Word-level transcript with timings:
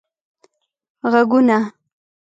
ږغونه 1.11 1.59